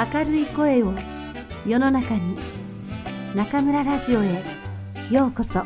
[0.00, 0.94] 明るい声を
[1.66, 2.34] 世の中に
[3.34, 4.42] 中村ラジオへ
[5.10, 5.62] ようこそ。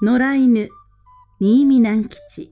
[0.00, 0.70] 野良犬
[1.38, 2.50] 新見南吉。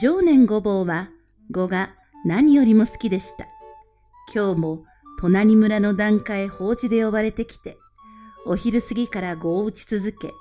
[0.00, 1.10] 常年ごぼうは
[1.50, 1.90] 語が
[2.24, 3.46] 何よりも好きでした。
[4.34, 4.84] 今日も
[5.20, 7.76] 隣村の檀家へ法事で呼ばれてきて
[8.46, 10.32] お昼過ぎから碁を打ち続け、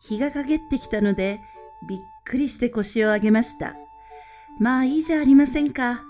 [0.00, 1.40] 日が陰ってきたので、
[1.88, 3.74] びっくりして腰を上げました。
[4.58, 6.02] まあいいじゃありませんか。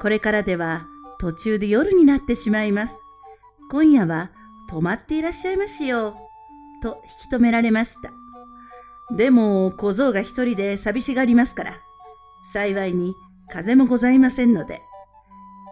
[0.00, 0.86] これからでは
[1.18, 2.98] 途中で夜になってしまいます。
[3.70, 4.30] 今夜は
[4.68, 6.16] 泊まっていらっしゃいますよ。
[6.82, 8.12] と引き止められました。
[9.14, 11.80] でも小僧が一人で寂しがりますから、
[12.52, 13.14] 幸いに
[13.50, 14.82] 風もございませんので。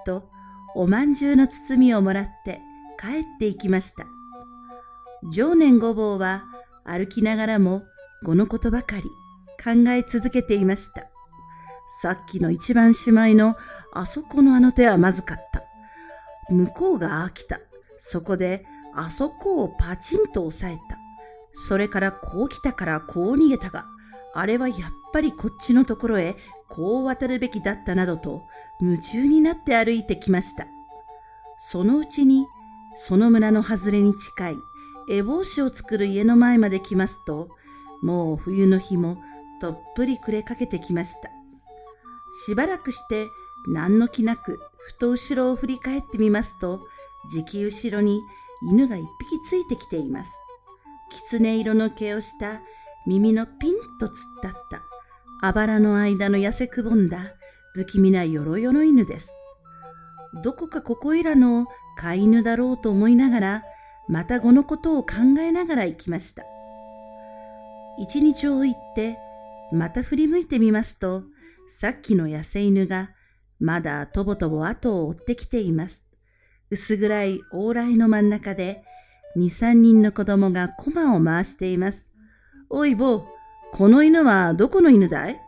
[0.07, 0.29] と、
[0.75, 2.61] おまんじゅうの包みをもらって
[2.99, 4.07] 帰っていきました。
[5.25, 6.45] 常年ごぼうは
[6.85, 7.83] 歩きながらも
[8.25, 9.03] このことばかり
[9.63, 11.09] 考え続けていました。
[12.03, 13.57] さっきの一番しまいの
[13.93, 15.63] あそこのあの手はまずかった。
[16.53, 17.61] 向こうが飽きた。
[17.99, 18.65] そこで
[18.95, 20.99] あそこをパチンと押さえた。
[21.53, 23.87] それからこう来たからこう逃げたが、
[24.35, 24.79] あれはやっ
[25.13, 26.37] ぱりこっちのところへ
[26.69, 28.43] こう渡るべきだったなどと
[28.81, 30.67] 夢中になって歩いてきました。
[31.71, 32.47] そのうちに
[32.99, 34.57] その村の外れに近い
[35.09, 37.49] 烏帽子を作る家の前まで来ますと、
[38.03, 39.19] もう冬の日も
[39.61, 41.31] とっぷり暮れかけてきました。
[42.47, 43.27] しばらくして
[43.69, 46.87] 何の気なくふと後ろを振り返ってみますと、
[47.31, 48.21] じき後ろに
[48.63, 50.41] 犬が一匹ついてきています。
[51.11, 52.61] 狐色の毛をした
[53.07, 54.13] 耳のピンと突っ
[54.43, 54.83] 立った
[55.41, 57.33] あばらの間の痩せくぼんだ
[57.75, 59.35] 不気味なよろよろ犬です。
[60.43, 63.63] どこかここいらの飼い犬だろうと思いながら
[64.09, 66.45] また語のことを考えながら行きました。
[67.99, 69.19] 一日を行って、
[69.73, 71.23] また振り向いてみますと、
[71.69, 73.11] さっきの野生犬が
[73.59, 76.05] まだとぼとぼ後を追ってきています。
[76.71, 78.85] 薄暗い往来の真ん中で、
[79.35, 82.11] 二三人の子供が駒を回しています。
[82.71, 83.27] おい坊、
[83.73, 85.41] この犬はどこの犬だい？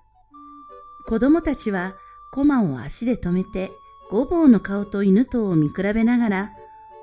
[1.07, 1.95] 子供たちは
[2.33, 3.71] 駒を足で止めて、
[4.11, 6.53] ごぼうの顔と犬とを見比べながら、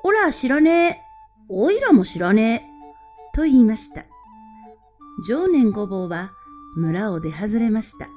[0.04, 1.05] おら知らねえ
[1.48, 2.66] おいらも知らね
[3.34, 3.36] え。
[3.36, 4.06] と言いました。
[5.28, 6.32] 常年ごぼうは
[6.76, 8.10] 村を出外れました。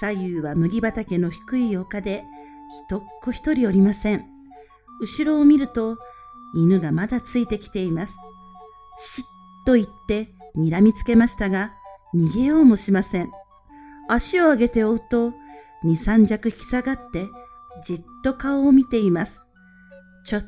[0.00, 2.24] 左右は麦畑の低い丘で、
[2.90, 4.26] 一っ子一人おりません。
[5.00, 5.98] 後ろを見ると、
[6.54, 8.18] 犬がまだついてきています。
[8.98, 9.24] しっ
[9.64, 11.72] と言って睨みつけましたが、
[12.14, 13.30] 逃げようもしません。
[14.08, 15.32] 足を上げて追うと、
[15.84, 17.28] 二三尺引き下がって、
[17.84, 19.44] じっと顔を見ています。
[20.24, 20.44] ちょっ、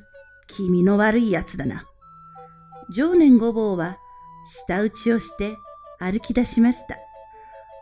[0.48, 1.84] 気味の悪いやつだな。
[2.92, 3.98] 常年ごぼうは
[4.44, 5.58] 舌打ちをして
[6.00, 6.96] 歩き出しました。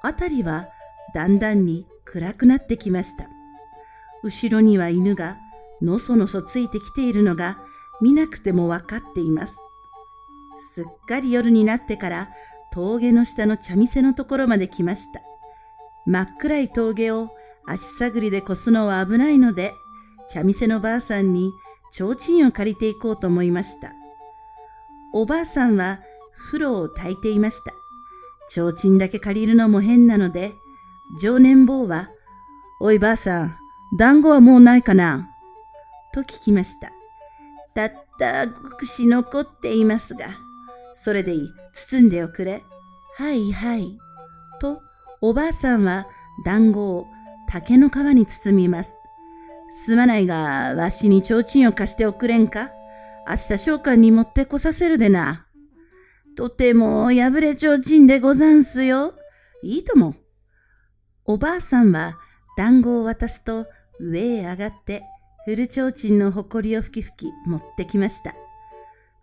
[0.03, 0.69] あたりは
[1.15, 3.29] だんだんに暗くなってきました。
[4.23, 5.39] 後ろには犬が
[5.81, 7.59] のそのそついてきているのが
[8.01, 9.59] 見なくてもわかっています。
[10.75, 12.31] すっかり夜になってから
[12.73, 15.21] 峠の下の茶店のところまで来ました。
[16.05, 17.31] 真っ暗い峠を
[17.67, 19.73] 足探りで越すのは危ないので、
[20.29, 21.53] 茶店のばあさんに
[21.93, 23.93] 提灯を借りていこうと思いました。
[25.13, 26.01] おばあさんは
[26.51, 27.73] 風呂を炊いていました。
[28.49, 30.55] 提灯だけ借りるのも変なので、
[31.21, 32.09] 常年坊は、
[32.81, 33.57] おいばあさん、
[33.99, 35.29] 団子はもうないかな？
[36.13, 36.93] と聞きました。
[37.75, 40.27] たったごくし残っていますが、
[40.95, 42.65] それでいい、包んでおくれ。
[43.17, 43.99] はいはい。
[44.61, 44.81] と、
[45.21, 46.07] おばあさんは
[46.45, 47.07] 団子を
[47.49, 48.97] 竹の皮に包みます。
[49.85, 52.71] すまないが、わしに提灯を貸しておくれんか？
[53.29, 55.47] 明日召喚に持ってこさせるでな。
[56.37, 59.15] とても破れちょうちんでござんすよ。
[59.63, 60.15] いいとも。
[61.27, 62.17] おばあさんは
[62.57, 63.67] 団子を渡すと
[64.01, 65.03] 上へ上がって
[65.45, 68.35] 古ちょうちんのほこりを吹き吹き持ってきました。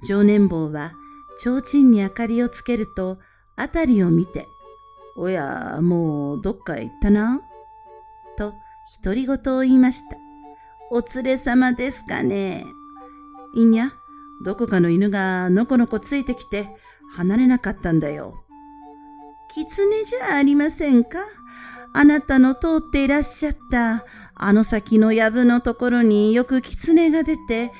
[0.08, 0.94] 常年坊は
[1.42, 3.18] ちょうちんに明かりをつけると
[3.56, 4.46] あたりを見て、
[5.18, 7.42] おや、もうどっか行ったな？
[8.38, 8.54] と
[9.04, 10.18] 独り言を言いました。
[10.92, 12.66] お連れ様ですかね？
[13.56, 13.94] いんや、
[14.44, 16.70] どこかの犬がのこのこついてきて
[17.16, 18.44] 離れなかったんだよ。
[19.54, 21.20] 狐じゃありませんか？
[21.94, 24.04] あなたの通っていらっしゃった
[24.34, 27.72] あの先の藪のところによく狐が出て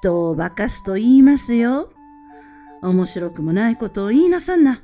[0.00, 1.90] 人を化かすと言いますよ。
[2.82, 4.82] 面白くもないことを言いなさんな。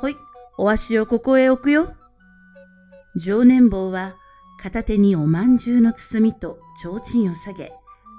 [0.00, 0.16] ほい、
[0.58, 1.94] お足をここへ置くよ。
[3.14, 4.16] 常年坊は
[4.60, 7.72] 片手におまんじゅうの包みと提灯を下げ、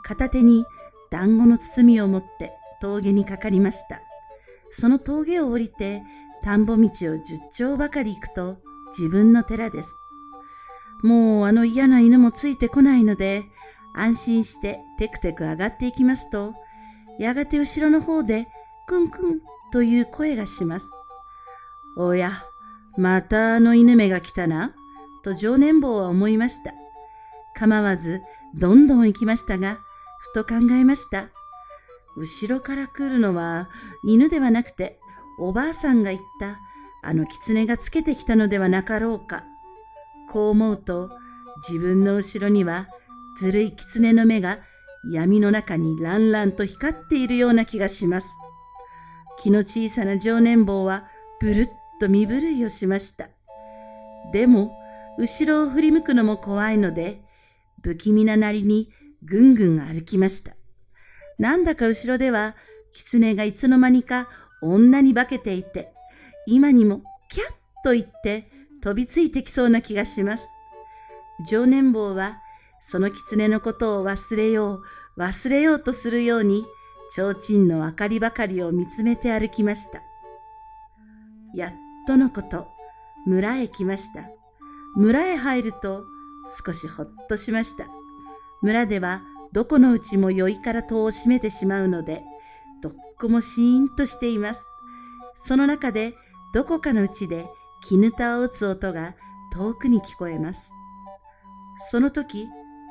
[0.04, 0.64] 片手に
[1.12, 4.02] 団子の包みを持って峠にかかりました。
[4.72, 6.02] その峠を降りて
[6.42, 8.58] 田んぼ道を十丁ばかり行くと
[8.98, 9.96] 自分の寺です。
[11.04, 13.44] もうあの嫌な犬もついてこないので、
[13.94, 16.54] 安心してテクテク上がっていきますと、
[17.20, 18.48] やがて後ろの方で
[18.88, 19.42] クンクン
[19.72, 20.90] という声がします。
[21.98, 22.44] おや、
[22.98, 24.74] またあの犬目が来たな、
[25.24, 26.74] と常年坊は思いました。
[27.54, 28.22] 構わず、
[28.56, 29.80] どんどん行きましたが、
[30.22, 31.30] ふと考えました。
[32.18, 33.70] 後ろから来るのは
[34.04, 35.00] 犬ではなくて、
[35.40, 36.60] おばあさんが言った
[37.04, 39.44] あの狐がつけてきたのではなかろうか。
[40.30, 41.10] こう思うと、
[41.68, 42.88] 自分の後ろには
[43.40, 44.60] ずるい狐の目が
[45.12, 48.38] 闇の中にランランと光っているような気がします。
[49.40, 51.08] 気の小さな常年坊は
[51.40, 51.70] ブルッ
[52.00, 53.30] と身震いをしました。
[54.32, 54.72] でも、
[55.18, 57.22] 後ろを振り向くのも怖いので、
[57.84, 58.90] 不気味ななりに
[59.24, 60.56] ぐんぐん歩きました。
[61.38, 62.56] なんだか後ろでは、
[62.92, 64.28] 狐がいつの間にか
[64.62, 65.92] 女に化けていて、
[66.46, 67.48] 今にもキャッ
[67.84, 68.50] と言って
[68.82, 70.48] 飛びついてきそうな気がします。
[71.50, 72.40] 常年坊は
[72.82, 74.82] その狐のことを忘れよ
[75.18, 76.66] う、忘れようとするように、
[77.16, 80.02] 提灯の明かりばかりを見つめて歩きました。
[81.54, 81.74] やっ
[82.08, 82.68] とのこと、
[83.26, 84.30] 村へ来ました。
[84.96, 86.06] 村へ入ると
[86.66, 88.01] 少しほっとしました。
[88.62, 89.22] 村では
[89.54, 92.24] どこのうちも酔いから戸を閉めてしまうので、
[92.82, 94.68] どっこもシーンとしています。
[95.46, 96.14] その中で
[96.54, 97.48] どこかのうちで
[97.84, 99.16] 絹田を打つ音が
[99.54, 100.72] 遠くに聞こえます。
[101.90, 102.48] その時、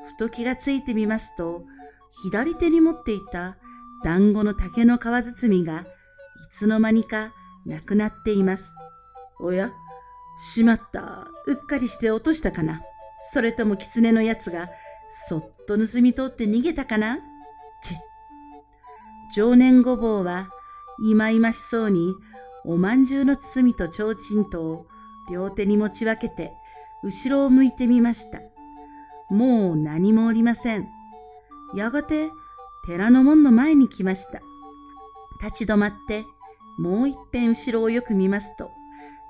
[0.07, 1.63] ふと気がついてみますと、
[2.23, 3.57] 左手に持っていた
[4.03, 5.85] 団子の竹の皮包みがい
[6.51, 7.33] つの間にか
[7.65, 8.75] なくなっています。
[9.39, 9.71] おや
[10.55, 11.29] しまった。
[11.47, 12.83] うっかりして落としたかな
[13.33, 14.71] それとも狐のやつが
[15.11, 17.17] そっと盗み取って逃げたかな？
[17.83, 17.97] ちっ。
[19.35, 20.49] 常年ごぼうは
[21.03, 22.15] いまいましそうに
[22.65, 24.87] おまんじゅうの包みと提灯とを
[25.31, 26.53] 両手に持ち分けて
[27.03, 28.41] 後ろを向いてみました。
[29.31, 30.89] もう何もおりません。
[31.75, 32.31] やがて
[32.85, 34.41] 寺の門の前に来ました。
[35.43, 36.25] 立ち止まって
[36.79, 38.71] もう一遍後ろをよく見ますと、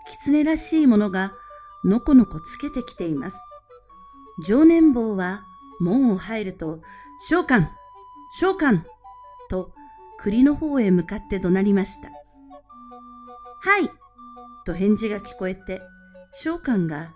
[0.07, 1.33] 狐らしいものが
[1.85, 3.41] のこのこつけてきています。
[4.43, 5.45] 常年坊は
[5.81, 6.81] 門を入ると、
[7.29, 7.67] 召喚
[8.33, 8.83] 召喚
[9.49, 9.73] と
[10.19, 12.09] 栗の方へ向かって怒鳴りました。
[13.63, 13.91] はい
[14.65, 15.83] と返事が聞こえて、
[16.33, 17.13] 召喚が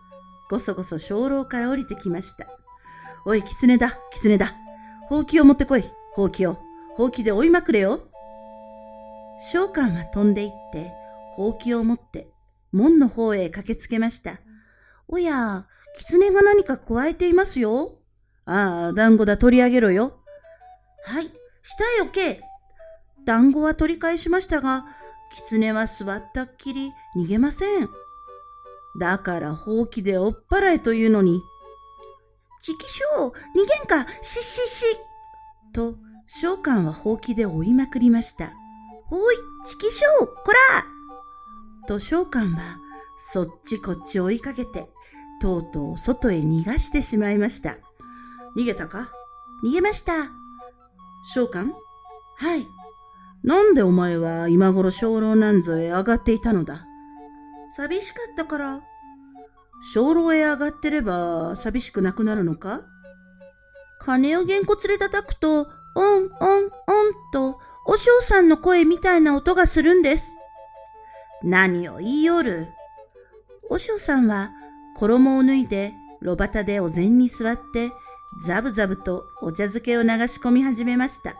[0.50, 2.46] ごそごそ鐘楼から降りてきました。
[3.24, 4.54] おい、狐だ、狐だ。
[5.08, 6.58] ほうきを持ってこい、ほうきを。
[6.96, 8.08] ほうきで追いまくれよ。
[9.52, 10.92] 召喚は飛んで行って、
[11.34, 12.28] ほうきを持って、
[12.72, 14.40] 門の方へ駆けつけました。
[15.08, 15.66] おや、
[15.96, 17.98] 狐が何か加えていますよ。
[18.46, 20.20] ああ、団子だ、取り上げろよ。
[21.04, 21.30] はい、
[21.62, 22.42] 下へ置け。
[23.24, 24.84] 団子は取り返しましたが、
[25.32, 27.88] 狐は座ったっきり逃げません。
[29.00, 31.40] だからほうきで追っ払えというのに。
[32.62, 33.34] ちきしょう、逃
[33.66, 34.84] げんか、ししし。
[35.74, 38.52] と、召喚はほうきで追いまくりました。
[39.10, 39.36] おい、
[39.66, 40.84] ちきしょう、こら
[41.86, 42.78] と召喚は、
[43.18, 44.88] そっちこっち追いかけて、
[45.40, 47.76] とうとう外へ逃がしてしまいました。
[48.56, 49.10] 逃げたか？
[49.62, 50.30] 逃げました。
[51.34, 51.72] 召喚？
[52.36, 52.66] はい。
[53.42, 56.86] なんでお前は今頃鐘楼なんぞへ上がっていたのだ？
[57.76, 58.82] 寂しかったから。
[59.94, 62.82] 鐘楼へ上がってれば寂しくなくなるのか？
[64.00, 66.70] 鐘をげんこつで叩くと、オン、オン、オン
[67.32, 70.34] と、お嬢さんの声みたいな音がするんです。
[71.42, 72.68] 何を言いよる？
[73.68, 74.50] お嬢さんは
[74.96, 77.92] 衣を脱いで炉端でお膳に座って
[78.38, 81.34] ザブザブとお茶漬けを流し込み始めました。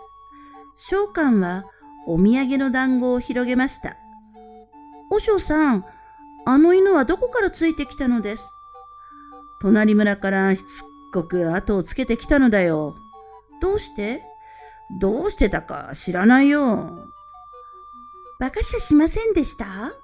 [0.77, 1.65] 召喚は
[2.07, 3.97] お土産の団子を広げました。
[5.11, 5.85] お嬢さん、
[6.47, 8.53] あの犬はどこからついてきたのです？
[9.61, 10.67] 隣村からしつっ
[11.13, 12.97] こく後をつけてきたのだよ。
[13.61, 14.23] どうして？
[15.01, 17.09] どうしてたか知らないよ。
[18.39, 19.95] 馬鹿しゃしませんでした？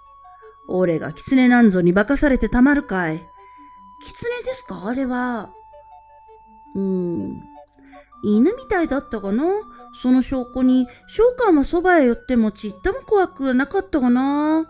[0.69, 3.29] 俺が狐なんぞに化かされてたまるかい。
[4.03, 4.87] 狐ですか？
[4.87, 5.53] あれは。
[6.75, 7.43] うん。
[8.23, 9.45] 犬みたいだったかな？
[10.03, 14.67] その証拠に、召喚はそばへ寄ってもちっとも怖くなかったかな？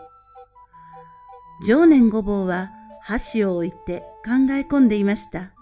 [1.67, 2.71] 常年ごぼうは
[3.03, 5.53] 箸を置いて考え込んでいました。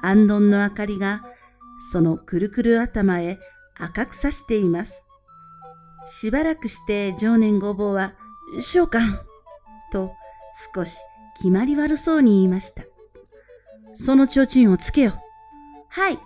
[0.00, 1.24] あんどんの明かりが、
[1.90, 3.38] そのくるくる頭へ
[3.78, 5.02] 赤くさしています。
[6.04, 8.14] しばらくして常年ごぼうは、
[8.60, 9.18] 召喚
[9.90, 10.12] と
[10.74, 10.96] 少し
[11.36, 12.84] 決まり悪そうに言いました。
[13.94, 15.14] その提灯をつけよ。
[15.94, 16.18] はい。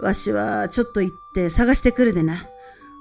[0.00, 2.46] わしはちょっと行って探してくるでな。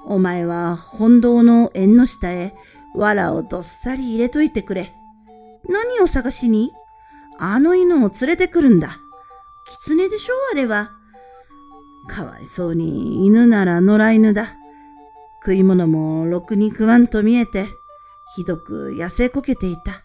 [0.05, 2.53] お前は本堂の縁の下へ
[2.95, 4.93] 藁をどっさり入れといてくれ。
[5.69, 6.71] 何を探しに？
[7.37, 8.99] あの犬を連れてくるんだ。
[9.85, 10.91] 狐でしょあれは。
[12.09, 14.55] かわいそうに犬なら野良犬だ。
[15.41, 17.67] 食い物もろくに食わんと見えて、
[18.35, 20.03] ひどく痩せこけていた。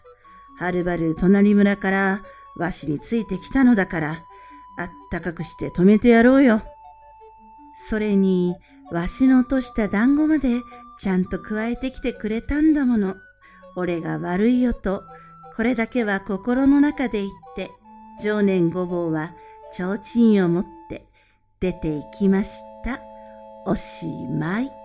[0.57, 2.21] はるばる隣村から
[2.55, 4.23] わしについてきたのだから、
[4.77, 6.61] あったかくして止めてやろうよ。
[7.87, 8.55] それに、
[8.91, 10.61] わしの落とした団子まで
[10.99, 13.15] ちゃんと加えてきてくれたんだもの。
[13.75, 15.03] 俺が悪いよと、
[15.55, 17.71] これだけは心の中で言って、
[18.23, 19.33] 常年ごぼうは
[19.71, 21.05] 提灯を持って
[21.59, 23.01] 出て行きました。
[23.65, 24.84] おしまい。